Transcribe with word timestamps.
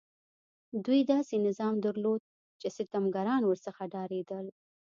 دوی 0.85 1.01
داسې 1.13 1.35
نظام 1.47 1.75
درلود 1.85 2.21
چې 2.59 2.67
ستمګران 2.77 3.41
ورڅخه 3.45 3.83
ډارېدل. 3.93 4.45